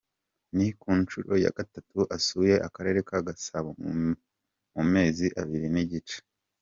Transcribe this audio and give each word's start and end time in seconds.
Ni 0.55 0.67
ku 0.79 0.89
nshuro 1.01 1.31
ya 1.43 1.51
gatatu 1.57 1.99
asuye 2.15 2.55
Akarere 2.67 2.99
ka 3.09 3.17
Gasabo 3.27 3.69
mu 4.75 4.83
mezi 4.93 5.25
abiri 5.41 5.67
n’igice. 5.75 6.17